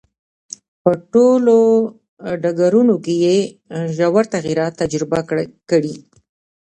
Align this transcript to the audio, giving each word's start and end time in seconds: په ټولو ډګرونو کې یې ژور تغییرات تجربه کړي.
په 0.81 0.91
ټولو 1.13 1.57
ډګرونو 2.43 2.95
کې 3.05 3.15
یې 3.25 3.37
ژور 3.95 4.23
تغییرات 4.35 4.73
تجربه 4.81 5.19
کړي. 5.69 5.95